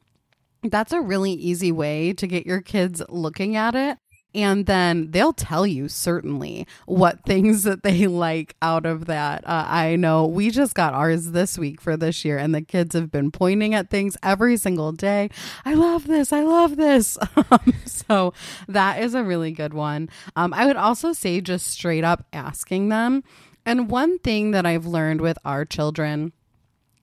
that's 0.63 0.91
a 0.91 1.03
really 1.03 1.33
easy 1.33 1.71
way 1.71 2.15
to 2.15 2.27
get 2.27 2.47
your 2.47 2.63
kids 2.63 3.03
looking 3.11 3.57
at 3.57 3.75
it. 3.75 3.99
And 4.35 4.65
then 4.65 5.11
they'll 5.11 5.35
tell 5.35 5.67
you 5.67 5.89
certainly 5.89 6.67
what 6.87 7.25
things 7.27 7.65
that 7.65 7.83
they 7.83 8.07
like 8.07 8.57
out 8.63 8.87
of 8.87 9.05
that. 9.05 9.47
Uh, 9.47 9.67
I 9.69 9.97
know 9.97 10.27
we 10.27 10.51
just 10.51 10.75
got 10.75 10.95
ours 10.95 11.33
this 11.33 11.59
week 11.59 11.83
for 11.83 11.95
this 11.95 12.25
year, 12.25 12.39
and 12.39 12.55
the 12.55 12.63
kids 12.63 12.95
have 12.95 13.11
been 13.11 13.31
pointing 13.31 13.75
at 13.75 13.91
things 13.91 14.17
every 14.23 14.57
single 14.57 14.93
day. 14.93 15.29
I 15.67 15.75
love 15.75 16.07
this. 16.07 16.33
I 16.33 16.41
love 16.41 16.77
this. 16.77 17.19
Um, 17.49 17.75
so 17.85 18.33
that 18.67 19.01
is 19.01 19.15
a 19.15 19.23
really 19.23 19.53
good 19.53 19.73
one. 19.73 20.09
Um, 20.35 20.53
I 20.53 20.67
would 20.67 20.77
also 20.77 21.13
say 21.13 21.41
just 21.41 21.67
straight 21.67 22.03
up 22.03 22.27
asking 22.33 22.89
them 22.89 23.23
and 23.67 23.91
one 23.91 24.19
thing 24.21 24.53
that 24.53 24.65
I've 24.65 24.87
learned 24.87 25.21
with 25.21 25.39
our 25.45 25.65
children 25.65 26.33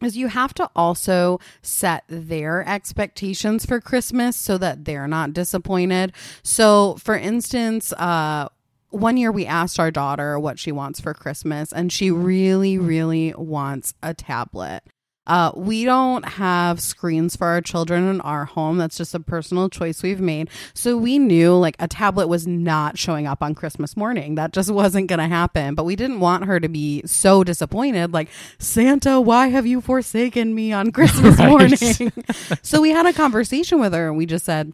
is 0.01 0.17
you 0.17 0.27
have 0.27 0.53
to 0.55 0.69
also 0.75 1.39
set 1.61 2.03
their 2.07 2.67
expectations 2.67 3.65
for 3.65 3.79
Christmas 3.79 4.35
so 4.35 4.57
that 4.57 4.85
they're 4.85 5.07
not 5.07 5.33
disappointed. 5.33 6.13
So, 6.41 6.95
for 6.95 7.15
instance, 7.15 7.93
uh, 7.93 8.49
one 8.89 9.17
year 9.17 9.31
we 9.31 9.45
asked 9.45 9.79
our 9.79 9.91
daughter 9.91 10.39
what 10.39 10.59
she 10.59 10.71
wants 10.71 10.99
for 10.99 11.13
Christmas, 11.13 11.71
and 11.71 11.91
she 11.91 12.11
really, 12.11 12.77
really 12.77 13.33
wants 13.37 13.93
a 14.03 14.13
tablet. 14.13 14.83
Uh, 15.25 15.51
we 15.55 15.85
don't 15.85 16.25
have 16.25 16.81
screens 16.81 17.35
for 17.35 17.47
our 17.47 17.61
children 17.61 18.07
in 18.09 18.19
our 18.21 18.43
home. 18.43 18.77
That's 18.77 18.97
just 18.97 19.15
a 19.15 19.19
personal 19.21 19.69
choice 19.69 20.03
we've 20.03 20.19
made. 20.19 20.49
So 20.73 20.97
we 20.97 21.17
knew 21.17 21.55
like 21.55 21.75
a 21.79 21.87
tablet 21.87 22.27
was 22.27 22.45
not 22.45 22.97
showing 22.97 23.25
up 23.25 23.41
on 23.41 23.55
Christmas 23.55 23.95
morning. 23.95 24.35
That 24.35 24.51
just 24.51 24.69
wasn't 24.71 25.07
going 25.07 25.19
to 25.19 25.27
happen. 25.27 25.75
But 25.75 25.85
we 25.85 25.95
didn't 25.95 26.19
want 26.19 26.45
her 26.45 26.59
to 26.59 26.67
be 26.67 27.03
so 27.05 27.43
disappointed. 27.43 28.11
Like, 28.11 28.29
Santa, 28.59 29.21
why 29.21 29.47
have 29.47 29.65
you 29.65 29.79
forsaken 29.79 30.53
me 30.53 30.73
on 30.73 30.91
Christmas 30.93 31.39
right. 31.39 31.49
morning? 31.49 32.11
so 32.61 32.81
we 32.81 32.89
had 32.89 33.05
a 33.05 33.13
conversation 33.13 33.79
with 33.79 33.93
her 33.93 34.09
and 34.09 34.17
we 34.17 34.25
just 34.25 34.45
said, 34.45 34.73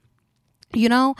you 0.73 0.89
know, 0.89 1.15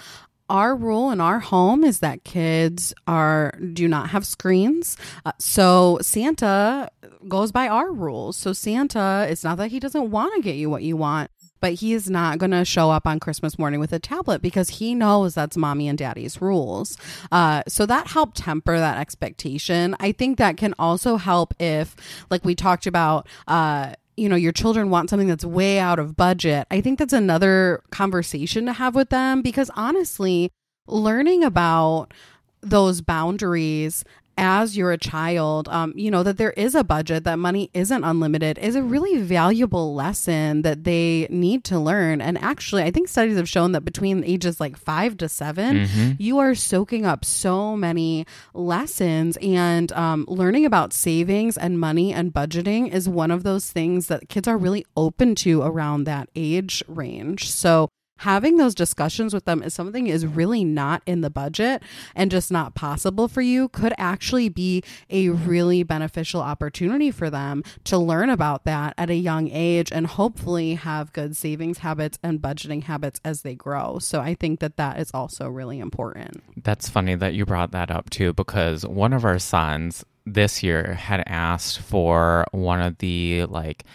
our 0.50 0.76
rule 0.76 1.12
in 1.12 1.22
our 1.22 1.40
home 1.40 1.84
is 1.84 2.00
that 2.00 2.24
kids 2.24 2.94
are 3.08 3.54
do 3.74 3.88
not 3.88 4.10
have 4.10 4.26
screens. 4.26 4.98
Uh, 5.26 5.32
so 5.40 6.00
Santa 6.02 6.90
goes 7.28 7.52
by 7.52 7.68
our 7.68 7.92
rules. 7.92 8.38
So 8.38 8.54
Santa, 8.54 9.28
it's 9.30 9.44
not 9.44 9.58
that 9.58 9.70
he 9.70 9.80
doesn't 9.80 10.12
want 10.12 10.34
to 10.36 10.42
get 10.42 10.56
you 10.56 10.70
what 10.70 10.84
you 10.84 10.98
want, 10.98 11.32
but 11.60 11.74
he 11.74 11.94
is 11.94 12.10
not 12.10 12.38
going 12.38 12.52
to 12.52 12.64
show 12.66 12.90
up 12.90 13.06
on 13.06 13.20
Christmas 13.20 13.60
morning 13.60 13.80
with 13.80 13.94
a 13.94 14.00
tablet 14.00 14.42
because 14.42 14.70
he 14.70 14.96
knows 14.96 15.36
that's 15.36 15.58
mommy 15.58 15.88
and 15.88 15.98
daddy's 15.98 16.42
rules. 16.42 16.98
Uh, 17.32 17.64
so 17.68 17.86
that 17.86 18.08
helped 18.08 18.38
temper 18.38 18.78
that 18.78 18.98
expectation. 18.98 19.96
I 20.00 20.12
think 20.12 20.38
that 20.38 20.58
can 20.58 20.74
also 20.80 21.18
help 21.18 21.54
if, 21.60 21.96
like 22.30 22.46
we 22.46 22.56
talked 22.56 22.88
about, 22.88 23.28
uh, 23.48 23.94
you 24.20 24.30
know 24.30 24.36
your 24.36 24.52
children 24.52 24.90
want 24.90 25.10
something 25.10 25.28
that's 25.28 25.46
way 25.46 25.80
out 25.80 26.00
of 26.00 26.16
budget 26.16 26.68
i 26.72 26.82
think 26.82 27.00
that's 27.00 27.14
another 27.14 27.82
conversation 27.92 28.66
to 28.66 28.74
have 28.74 28.96
with 28.96 29.10
them 29.10 29.42
because 29.42 29.72
honestly 29.76 30.52
learning 30.88 31.44
about 31.44 32.14
those 32.62 33.02
boundaries 33.02 34.04
as 34.40 34.78
you're 34.78 34.92
a 34.92 34.98
child, 34.98 35.68
um, 35.70 35.94
you 35.96 36.10
know, 36.10 36.24
that 36.24 36.38
there 36.38 36.52
is 36.52 36.76
a 36.76 36.84
budget, 36.84 37.26
that 37.26 37.38
money 37.38 37.70
isn't 37.74 38.04
unlimited 38.04 38.58
is 38.58 38.76
a 38.76 38.82
really 38.82 39.22
valuable 39.22 39.94
lesson 39.94 40.62
that 40.62 40.84
they 40.84 41.28
need 41.30 41.64
to 41.66 41.80
learn. 41.80 42.22
And 42.22 42.38
actually, 42.38 42.84
I 42.84 42.92
think 42.92 43.08
studies 43.08 43.38
have 43.38 43.50
shown 43.50 43.74
that 43.74 43.82
between 43.82 44.24
ages 44.24 44.60
like 44.60 44.78
five 44.78 45.18
to 45.18 45.30
7 45.30 45.76
mm-hmm. 45.76 46.12
you 46.18 46.40
are 46.40 46.56
soaking 46.56 47.06
up 47.06 47.26
so 47.26 47.76
many 47.76 48.26
lessons. 48.54 49.38
And 49.42 49.92
um, 49.92 50.26
learning 50.28 50.66
about 50.66 50.94
savings 50.94 51.58
and 51.58 51.80
money 51.80 52.14
and 52.14 52.34
budgeting 52.34 52.92
is 52.92 53.10
one 53.10 53.32
of 53.32 53.44
those 53.44 53.72
things 53.72 54.08
that 54.08 54.30
kids 54.30 54.48
are 54.48 54.58
really 54.58 54.86
open 54.96 55.36
to 55.36 55.62
around 55.62 56.06
that 56.06 56.30
age 56.36 56.84
range. 56.88 57.52
So, 57.52 57.90
having 58.20 58.58
those 58.58 58.76
discussions 58.76 59.34
with 59.34 59.46
them 59.46 59.64
is 59.64 59.74
something 59.74 60.08
is 60.08 60.26
really 60.26 60.64
not 60.64 61.02
in 61.06 61.22
the 61.22 61.30
budget 61.30 61.82
and 62.16 62.32
just 62.32 62.52
not 62.52 62.76
possible 62.76 63.28
for 63.28 63.42
you 63.42 63.70
could 63.70 63.94
actually 63.98 64.50
be 64.50 64.84
a 65.10 65.30
really 65.30 65.84
beneficial 65.84 66.42
opportunity 66.42 67.12
for 67.12 67.30
them 67.30 67.64
to 67.84 67.98
learn 67.98 68.30
about 68.30 68.66
that 68.66 68.94
at 68.98 69.10
a 69.10 69.16
young 69.16 69.50
age 69.52 69.92
and 69.92 70.08
hopefully 70.08 70.76
have 70.76 71.14
good 71.14 71.36
savings 71.36 71.80
habits 71.80 72.20
and 72.24 72.42
budgeting 72.42 72.84
habits 72.84 73.20
as 73.24 73.42
they 73.42 73.56
grow. 73.56 74.00
So 74.00 74.20
I 74.20 74.34
think 74.34 74.60
that 74.60 74.78
that 74.78 75.00
is 75.00 75.12
also 75.14 75.48
really 75.48 75.80
important. 75.80 76.44
That's 76.64 76.90
funny 76.90 77.16
that 77.16 77.34
you 77.34 77.46
brought 77.46 77.72
that 77.72 77.92
up 77.92 78.10
too 78.10 78.34
because 78.34 78.86
one 78.86 79.14
of 79.14 79.26
our 79.26 79.40
sons 79.40 80.06
this 80.26 80.62
year 80.62 80.94
had 80.94 81.24
asked 81.26 81.80
for 81.80 82.46
one 82.52 82.82
of 82.82 82.98
the 83.00 83.46
like 83.46 83.86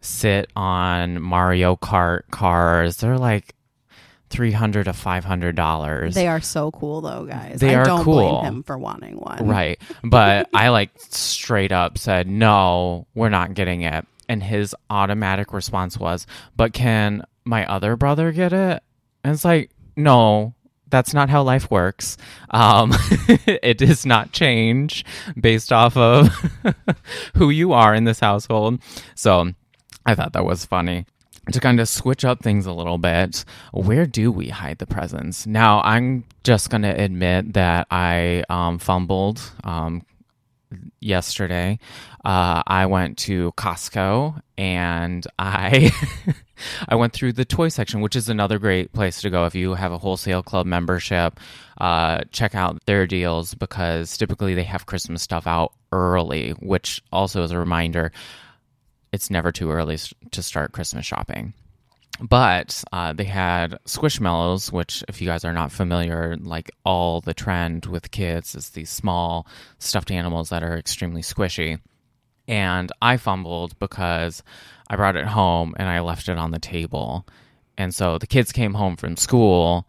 sit 0.00 0.50
on 0.54 1.20
Mario 1.20 1.76
Kart 1.76 2.22
cars. 2.30 2.98
They're 2.98 3.18
like 3.18 3.54
three 4.34 4.50
hundred 4.50 4.84
to 4.84 4.92
five 4.92 5.24
hundred 5.24 5.54
dollars. 5.54 6.12
They 6.14 6.26
are 6.26 6.40
so 6.40 6.72
cool 6.72 7.00
though, 7.00 7.24
guys. 7.24 7.60
They 7.60 7.76
I 7.76 7.78
are 7.78 7.84
don't 7.84 8.02
cool. 8.02 8.40
blame 8.40 8.44
him 8.44 8.62
for 8.64 8.76
wanting 8.76 9.14
one. 9.14 9.46
Right. 9.46 9.80
But 10.02 10.48
I 10.54 10.70
like 10.70 10.90
straight 10.96 11.70
up 11.70 11.98
said, 11.98 12.26
No, 12.26 13.06
we're 13.14 13.28
not 13.28 13.54
getting 13.54 13.82
it. 13.82 14.04
And 14.28 14.42
his 14.42 14.74
automatic 14.90 15.52
response 15.52 15.96
was, 15.96 16.26
But 16.56 16.72
can 16.72 17.24
my 17.44 17.64
other 17.66 17.94
brother 17.94 18.32
get 18.32 18.52
it? 18.52 18.82
And 19.22 19.32
it's 19.32 19.44
like, 19.44 19.70
No, 19.96 20.54
that's 20.90 21.14
not 21.14 21.30
how 21.30 21.44
life 21.44 21.70
works. 21.70 22.16
Um, 22.50 22.92
it 23.46 23.78
does 23.78 24.04
not 24.04 24.32
change 24.32 25.04
based 25.40 25.72
off 25.72 25.96
of 25.96 26.26
who 27.36 27.50
you 27.50 27.72
are 27.72 27.94
in 27.94 28.02
this 28.02 28.18
household. 28.18 28.82
So 29.14 29.52
I 30.04 30.16
thought 30.16 30.32
that 30.32 30.44
was 30.44 30.64
funny 30.64 31.06
to 31.52 31.60
kind 31.60 31.80
of 31.80 31.88
switch 31.88 32.24
up 32.24 32.42
things 32.42 32.66
a 32.66 32.72
little 32.72 32.98
bit, 32.98 33.44
where 33.72 34.06
do 34.06 34.32
we 34.32 34.48
hide 34.48 34.78
the 34.78 34.86
presents? 34.86 35.46
Now, 35.46 35.80
I'm 35.82 36.24
just 36.42 36.70
going 36.70 36.82
to 36.82 37.00
admit 37.00 37.54
that 37.54 37.86
I 37.90 38.44
um, 38.48 38.78
fumbled 38.78 39.40
um, 39.62 40.04
yesterday. 41.00 41.78
Uh, 42.24 42.62
I 42.66 42.86
went 42.86 43.18
to 43.18 43.52
Costco 43.52 44.40
and 44.56 45.26
I 45.38 45.90
I 46.88 46.94
went 46.94 47.12
through 47.12 47.34
the 47.34 47.44
toy 47.44 47.68
section, 47.68 48.00
which 48.00 48.16
is 48.16 48.28
another 48.28 48.58
great 48.58 48.92
place 48.92 49.20
to 49.22 49.30
go 49.30 49.44
if 49.44 49.54
you 49.54 49.74
have 49.74 49.92
a 49.92 49.98
wholesale 49.98 50.42
club 50.42 50.66
membership. 50.66 51.38
Uh, 51.78 52.20
check 52.30 52.54
out 52.54 52.84
their 52.86 53.06
deals 53.06 53.54
because 53.54 54.16
typically 54.16 54.54
they 54.54 54.62
have 54.62 54.86
Christmas 54.86 55.22
stuff 55.22 55.46
out 55.46 55.72
early, 55.92 56.50
which 56.60 57.02
also 57.12 57.42
is 57.42 57.50
a 57.50 57.58
reminder 57.58 58.12
it's 59.14 59.30
never 59.30 59.52
too 59.52 59.70
early 59.70 59.96
to 60.32 60.42
start 60.42 60.72
Christmas 60.72 61.06
shopping. 61.06 61.54
But 62.20 62.82
uh, 62.92 63.12
they 63.12 63.24
had 63.24 63.78
Squishmallows, 63.86 64.72
which, 64.72 65.04
if 65.08 65.20
you 65.20 65.26
guys 65.28 65.44
are 65.44 65.52
not 65.52 65.70
familiar, 65.70 66.36
like 66.40 66.72
all 66.84 67.20
the 67.20 67.32
trend 67.32 67.86
with 67.86 68.10
kids 68.10 68.56
is 68.56 68.70
these 68.70 68.90
small 68.90 69.46
stuffed 69.78 70.10
animals 70.10 70.48
that 70.48 70.64
are 70.64 70.76
extremely 70.76 71.22
squishy. 71.22 71.78
And 72.48 72.90
I 73.00 73.16
fumbled 73.16 73.78
because 73.78 74.42
I 74.88 74.96
brought 74.96 75.16
it 75.16 75.26
home 75.26 75.74
and 75.78 75.88
I 75.88 76.00
left 76.00 76.28
it 76.28 76.36
on 76.36 76.50
the 76.50 76.58
table. 76.58 77.24
And 77.78 77.94
so 77.94 78.18
the 78.18 78.26
kids 78.26 78.50
came 78.52 78.74
home 78.74 78.96
from 78.96 79.16
school 79.16 79.86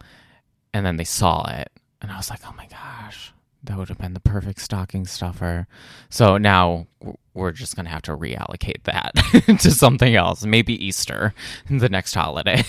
and 0.72 0.86
then 0.86 0.98
they 0.98 1.04
saw 1.04 1.50
it. 1.50 1.72
And 2.00 2.12
I 2.12 2.18
was 2.18 2.30
like, 2.30 2.42
oh 2.46 2.54
my 2.56 2.68
gosh, 2.68 3.34
that 3.64 3.76
would 3.78 3.90
have 3.90 3.98
been 3.98 4.14
the 4.14 4.20
perfect 4.20 4.62
stocking 4.62 5.06
stuffer. 5.06 5.68
So 6.10 6.38
now 6.38 6.88
we're 7.36 7.52
just 7.52 7.76
going 7.76 7.86
to 7.86 7.92
have 7.92 8.02
to 8.04 8.16
reallocate 8.18 8.84
that 8.84 9.12
to 9.60 9.72
something 9.72 10.16
else, 10.16 10.46
maybe 10.46 10.84
Easter, 10.84 11.34
the 11.70 11.90
next 11.90 12.14
holiday. 12.14 12.64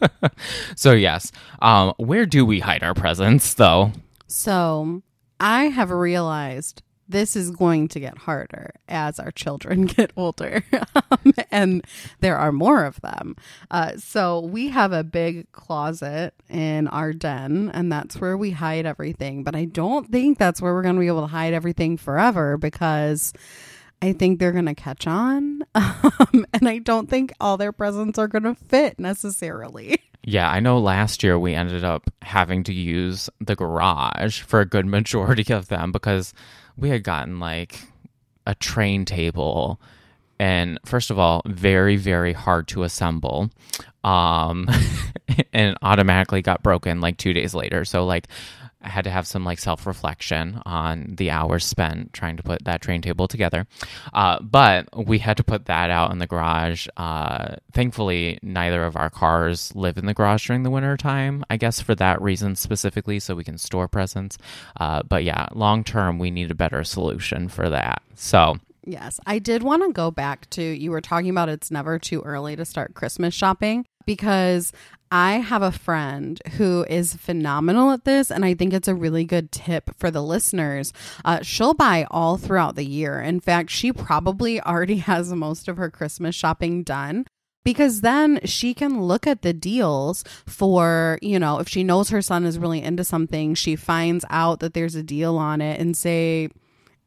so, 0.76 0.92
yes, 0.92 1.32
um, 1.60 1.92
where 1.98 2.26
do 2.26 2.46
we 2.46 2.60
hide 2.60 2.82
our 2.82 2.94
presents 2.94 3.54
though? 3.54 3.92
So, 4.26 5.02
I 5.40 5.64
have 5.64 5.90
realized 5.90 6.82
this 7.08 7.34
is 7.34 7.50
going 7.50 7.88
to 7.88 8.00
get 8.00 8.18
harder 8.18 8.74
as 8.86 9.18
our 9.18 9.30
children 9.30 9.86
get 9.86 10.12
older 10.16 10.62
um, 10.94 11.32
and 11.50 11.84
there 12.20 12.36
are 12.36 12.52
more 12.52 12.84
of 12.84 13.00
them. 13.00 13.34
Uh, 13.70 13.96
so 13.96 14.40
we 14.40 14.68
have 14.68 14.92
a 14.92 15.02
big 15.02 15.50
closet 15.52 16.34
in 16.50 16.86
our 16.88 17.12
den, 17.12 17.70
and 17.72 17.90
that's 17.90 18.20
where 18.20 18.36
we 18.36 18.50
hide 18.50 18.84
everything. 18.86 19.42
But 19.42 19.56
I 19.56 19.64
don't 19.64 20.10
think 20.10 20.38
that's 20.38 20.60
where 20.60 20.74
we're 20.74 20.82
going 20.82 20.96
to 20.96 21.00
be 21.00 21.06
able 21.06 21.22
to 21.22 21.26
hide 21.26 21.54
everything 21.54 21.96
forever 21.96 22.56
because. 22.58 23.32
I 24.00 24.12
think 24.12 24.38
they're 24.38 24.52
going 24.52 24.66
to 24.66 24.74
catch 24.74 25.06
on. 25.06 25.62
Um, 25.74 26.46
and 26.52 26.68
I 26.68 26.78
don't 26.78 27.08
think 27.08 27.32
all 27.40 27.56
their 27.56 27.72
presents 27.72 28.18
are 28.18 28.28
going 28.28 28.42
to 28.42 28.54
fit 28.54 28.98
necessarily. 28.98 29.98
Yeah, 30.24 30.50
I 30.50 30.60
know 30.60 30.78
last 30.78 31.22
year 31.22 31.38
we 31.38 31.54
ended 31.54 31.84
up 31.84 32.10
having 32.20 32.62
to 32.64 32.74
use 32.74 33.30
the 33.40 33.56
garage 33.56 34.42
for 34.42 34.60
a 34.60 34.66
good 34.66 34.84
majority 34.84 35.50
of 35.54 35.68
them 35.68 35.90
because 35.90 36.34
we 36.76 36.90
had 36.90 37.02
gotten 37.02 37.38
like 37.40 37.80
a 38.46 38.54
train 38.54 39.06
table 39.06 39.80
and 40.38 40.78
first 40.84 41.10
of 41.10 41.18
all 41.18 41.42
very 41.46 41.96
very 41.96 42.32
hard 42.32 42.68
to 42.68 42.82
assemble 42.82 43.50
um 44.04 44.68
and 45.52 45.76
automatically 45.82 46.42
got 46.42 46.62
broken 46.62 47.00
like 47.00 47.16
2 47.16 47.32
days 47.32 47.54
later 47.54 47.84
so 47.84 48.04
like 48.04 48.28
I 48.80 48.88
had 48.88 49.04
to 49.04 49.10
have 49.10 49.26
some 49.26 49.44
like 49.44 49.58
self 49.58 49.86
reflection 49.86 50.62
on 50.64 51.14
the 51.16 51.30
hours 51.30 51.64
spent 51.64 52.12
trying 52.12 52.36
to 52.36 52.42
put 52.42 52.64
that 52.64 52.80
train 52.80 53.02
table 53.02 53.26
together. 53.26 53.66
Uh, 54.12 54.40
but 54.40 54.88
we 55.06 55.18
had 55.18 55.36
to 55.38 55.44
put 55.44 55.66
that 55.66 55.90
out 55.90 56.12
in 56.12 56.18
the 56.18 56.26
garage. 56.26 56.86
Uh, 56.96 57.56
thankfully, 57.72 58.38
neither 58.42 58.84
of 58.84 58.96
our 58.96 59.10
cars 59.10 59.74
live 59.74 59.98
in 59.98 60.06
the 60.06 60.14
garage 60.14 60.46
during 60.46 60.62
the 60.62 60.70
winter 60.70 60.96
time, 60.96 61.44
I 61.50 61.56
guess 61.56 61.80
for 61.80 61.94
that 61.96 62.22
reason 62.22 62.54
specifically, 62.54 63.18
so 63.18 63.34
we 63.34 63.44
can 63.44 63.58
store 63.58 63.88
presents. 63.88 64.38
Uh, 64.78 65.02
but 65.02 65.24
yeah, 65.24 65.48
long 65.52 65.82
term, 65.82 66.18
we 66.18 66.30
need 66.30 66.50
a 66.50 66.54
better 66.56 66.84
solution 66.84 67.48
for 67.48 67.68
that. 67.70 68.02
So. 68.14 68.56
Yes, 68.84 69.20
I 69.26 69.38
did 69.38 69.62
want 69.62 69.82
to 69.82 69.92
go 69.92 70.10
back 70.10 70.48
to 70.50 70.62
you 70.62 70.92
were 70.92 71.02
talking 71.02 71.28
about 71.28 71.50
it's 71.50 71.70
never 71.70 71.98
too 71.98 72.22
early 72.22 72.56
to 72.56 72.64
start 72.64 72.94
Christmas 72.94 73.34
shopping 73.34 73.84
because 74.06 74.72
I 75.10 75.34
have 75.38 75.62
a 75.62 75.72
friend 75.72 76.40
who 76.56 76.84
is 76.88 77.14
phenomenal 77.14 77.90
at 77.90 78.04
this, 78.04 78.30
and 78.30 78.44
I 78.44 78.54
think 78.54 78.72
it's 78.72 78.88
a 78.88 78.94
really 78.94 79.24
good 79.24 79.50
tip 79.50 79.90
for 79.96 80.10
the 80.10 80.22
listeners. 80.22 80.92
Uh, 81.24 81.40
she'll 81.42 81.74
buy 81.74 82.06
all 82.10 82.36
throughout 82.36 82.76
the 82.76 82.84
year. 82.84 83.20
In 83.20 83.40
fact, 83.40 83.70
she 83.70 83.92
probably 83.92 84.60
already 84.60 84.96
has 85.08 85.32
most 85.32 85.68
of 85.68 85.76
her 85.76 85.90
Christmas 85.90 86.34
shopping 86.34 86.82
done 86.82 87.26
because 87.64 88.00
then 88.00 88.40
she 88.44 88.72
can 88.72 89.02
look 89.02 89.26
at 89.26 89.42
the 89.42 89.52
deals 89.52 90.24
for, 90.46 91.18
you 91.20 91.38
know, 91.38 91.58
if 91.58 91.68
she 91.68 91.84
knows 91.84 92.10
her 92.10 92.22
son 92.22 92.44
is 92.44 92.58
really 92.58 92.82
into 92.82 93.04
something, 93.04 93.54
she 93.54 93.76
finds 93.76 94.24
out 94.30 94.60
that 94.60 94.74
there's 94.74 94.94
a 94.94 95.02
deal 95.02 95.36
on 95.36 95.60
it 95.60 95.80
and 95.80 95.96
say, 95.96 96.48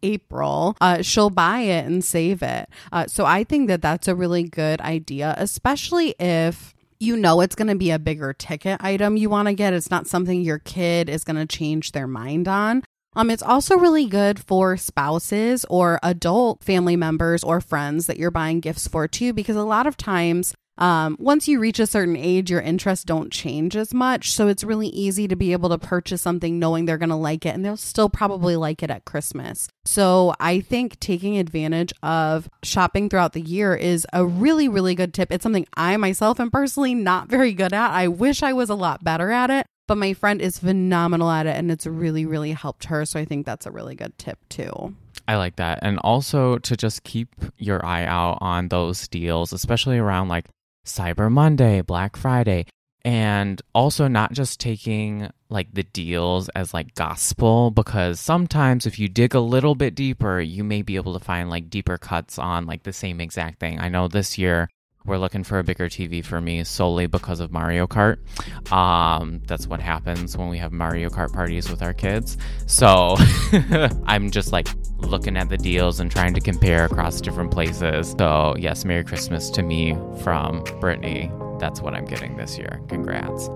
April, 0.04 0.76
uh, 0.82 1.02
she'll 1.02 1.30
buy 1.30 1.60
it 1.60 1.86
and 1.86 2.04
save 2.04 2.42
it. 2.42 2.70
Uh, 2.92 3.08
so 3.08 3.26
I 3.26 3.44
think 3.44 3.68
that 3.68 3.82
that's 3.82 4.08
a 4.08 4.16
really 4.16 4.44
good 4.44 4.82
idea, 4.82 5.34
especially 5.38 6.16
if 6.20 6.74
you 7.02 7.18
know 7.18 7.42
it's 7.42 7.56
going 7.56 7.68
to 7.68 7.76
be 7.76 7.92
a 7.92 8.00
bigger 8.00 8.32
ticket 8.32 8.80
item 8.82 9.18
you 9.18 9.30
want 9.30 9.48
to 9.48 9.54
get. 9.54 9.74
It's 9.74 9.90
not 9.90 10.08
something 10.08 10.42
your 10.42 10.60
kid 10.60 11.10
is 11.10 11.24
going 11.24 11.36
to 11.36 11.46
change 11.48 11.92
their 11.92 12.08
mind 12.08 12.48
on. 12.48 12.84
Um, 13.14 13.30
it's 13.30 13.44
also 13.44 13.76
really 13.76 14.06
good 14.06 14.40
for 14.40 14.78
spouses 14.78 15.66
or 15.70 16.00
adult 16.02 16.64
family 16.64 16.96
members 16.96 17.44
or 17.44 17.60
friends 17.60 18.08
that 18.08 18.18
you're 18.18 18.32
buying 18.32 18.62
gifts 18.62 18.88
for 18.88 19.08
too, 19.08 19.34
because 19.34 19.56
a 19.56 19.64
lot 19.64 19.88
of 19.88 19.98
times 19.98 20.54
um, 20.78 21.18
once 21.20 21.48
you 21.48 21.60
reach 21.60 21.80
a 21.80 21.86
certain 21.86 22.16
age, 22.16 22.50
your 22.50 22.62
interests 22.62 23.06
don't 23.06 23.32
change 23.32 23.76
as 23.76 23.94
much. 23.94 24.32
So 24.32 24.48
it's 24.48 24.64
really 24.64 24.88
easy 24.88 25.28
to 25.28 25.36
be 25.36 25.52
able 25.52 25.70
to 25.70 25.78
purchase 25.78 26.22
something 26.22 26.60
knowing 26.60 26.86
they're 26.86 26.98
going 26.98 27.10
to 27.10 27.16
like 27.16 27.46
it 27.46 27.54
and 27.54 27.64
they'll 27.64 27.78
still 27.78 28.10
probably 28.10 28.56
like 28.56 28.82
it 28.82 28.90
at 28.90 29.06
Christmas. 29.06 29.68
So 29.86 30.34
I 30.40 30.60
think 30.62 31.00
taking 31.00 31.38
advantage 31.38 31.94
of 32.02 32.50
shopping 32.64 33.10
throughout 33.10 33.34
the 33.34 33.42
year 33.42 33.76
is 33.76 34.08
a 34.14 34.26
really, 34.26 34.68
really 34.68 34.96
good 34.96 35.14
tip. 35.14 35.32
It's 35.32 35.44
something 35.44 35.68
I 35.76 35.98
myself 35.98 36.40
am 36.40 36.50
personally 36.50 36.96
not 36.96 37.30
very 37.30 37.54
good 37.54 37.74
at. 37.74 37.92
I 37.92 38.08
wish 38.08 38.42
I 38.42 38.54
was 38.54 38.70
a 38.70 38.76
lot 38.76 39.04
better 39.04 39.32
at 39.32 39.50
it. 39.50 39.66
But 39.88 39.98
my 39.98 40.14
friend 40.14 40.42
is 40.42 40.58
phenomenal 40.58 41.30
at 41.30 41.48
it 41.48 41.58
and 41.58 41.70
it's 41.70 41.86
really, 41.86 42.26
really 42.26 42.54
helped 42.54 42.86
her. 42.86 43.04
So 43.04 43.20
I 43.20 43.26
think 43.26 43.46
that's 43.46 43.66
a 43.66 43.72
really 43.72 43.94
good 43.94 44.18
tip 44.18 44.40
too. 44.48 44.96
I 45.28 45.36
like 45.36 45.58
that. 45.58 45.80
And 45.82 46.00
also 46.00 46.60
to 46.60 46.78
just 46.78 47.04
keep 47.04 47.36
your 47.58 47.86
eye 47.86 48.06
out 48.06 48.38
on 48.40 48.70
those 48.70 49.08
deals, 49.10 49.52
especially 49.52 49.98
around 49.98 50.30
like 50.30 50.46
Cyber 50.86 51.32
Monday, 51.32 51.82
Black 51.82 52.16
Friday, 52.16 52.66
and 53.04 53.62
also 53.74 54.08
not 54.08 54.34
just 54.34 54.60
taking 54.60 55.30
like 55.50 55.74
the 55.74 55.84
deals 55.84 56.50
as 56.50 56.74
like 56.74 56.96
gospel 56.96 57.72
because 57.72 58.20
sometimes 58.20 58.86
if 58.86 59.00
you 59.00 59.08
dig 59.08 59.34
a 59.34 59.40
little 59.40 59.76
bit 59.76 59.96
deeper, 59.96 60.40
you 60.40 60.64
may 60.64 60.82
be 60.82 60.96
able 60.96 61.14
to 61.14 61.24
find 61.24 61.50
like 61.50 61.70
deeper 61.70 61.98
cuts 61.98 62.38
on 62.38 62.66
like 62.66 62.84
the 62.84 62.94
same 62.94 63.20
exact 63.20 63.60
thing. 63.60 63.80
I 63.80 63.90
know 63.90 64.08
this 64.08 64.38
year 64.38 64.70
we're 65.06 65.18
looking 65.18 65.44
for 65.44 65.60
a 65.60 65.64
bigger 65.64 65.90
TV 65.90 66.24
for 66.24 66.42
me 66.42 66.64
solely 66.64 67.08
because 67.08 67.40
of 67.40 67.52
Mario 67.52 67.88
Kart. 67.88 68.18
Um, 68.72 69.42
that's 69.48 69.68
what 69.68 69.80
happens 69.80 70.38
when 70.38 70.50
we 70.50 70.58
have 70.60 70.72
Mario 70.72 71.10
Kart 71.10 71.34
parties 71.34 71.70
with 71.70 71.82
our 71.82 71.94
kids. 71.94 72.38
So 72.68 73.16
I'm 74.06 74.32
just 74.32 74.52
like 74.52 74.68
looking 74.98 75.38
at 75.38 75.50
the 75.50 75.58
deals 75.58 76.00
and 76.00 76.12
trying 76.12 76.34
to 76.36 76.42
compare 76.42 76.86
across 76.86 77.20
different 77.22 77.52
places. 77.52 78.16
So, 78.18 78.56
yes, 78.58 78.86
Merry 78.86 79.04
Christmas 79.04 79.50
to 79.52 79.64
me 79.64 79.98
from 80.22 80.64
Brittany. 80.80 81.32
That's 81.60 81.82
what 81.82 81.94
I'm 81.94 82.06
getting 82.06 82.38
this 82.38 82.58
year. 82.58 82.82
Congrats. 82.88 83.50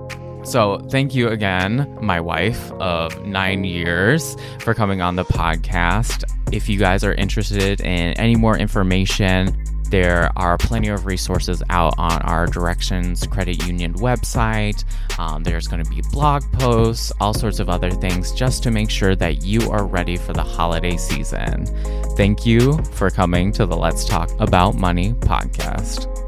So, 0.43 0.77
thank 0.91 1.15
you 1.15 1.29
again, 1.29 1.97
my 2.01 2.19
wife 2.19 2.71
of 2.73 3.25
nine 3.25 3.63
years, 3.63 4.35
for 4.59 4.75
coming 4.75 5.01
on 5.01 5.15
the 5.15 5.25
podcast. 5.25 6.23
If 6.51 6.69
you 6.69 6.77
guys 6.77 7.03
are 7.03 7.13
interested 7.15 7.81
in 7.81 8.13
any 8.13 8.35
more 8.35 8.55
information, 8.55 9.64
there 9.89 10.31
are 10.35 10.57
plenty 10.57 10.89
of 10.89 11.05
resources 11.05 11.61
out 11.69 11.93
on 11.97 12.21
our 12.23 12.47
Directions 12.47 13.25
Credit 13.27 13.65
Union 13.65 13.93
website. 13.95 14.83
Um, 15.19 15.43
there's 15.43 15.67
going 15.67 15.83
to 15.83 15.89
be 15.89 16.01
blog 16.11 16.43
posts, 16.53 17.11
all 17.19 17.33
sorts 17.33 17.59
of 17.59 17.69
other 17.69 17.91
things, 17.91 18.31
just 18.31 18.63
to 18.63 18.71
make 18.71 18.89
sure 18.89 19.15
that 19.15 19.43
you 19.43 19.69
are 19.71 19.85
ready 19.85 20.17
for 20.17 20.33
the 20.33 20.43
holiday 20.43 20.97
season. 20.97 21.65
Thank 22.15 22.45
you 22.45 22.77
for 22.93 23.09
coming 23.09 23.51
to 23.53 23.65
the 23.65 23.77
Let's 23.77 24.05
Talk 24.05 24.31
About 24.39 24.75
Money 24.75 25.13
podcast. 25.13 26.24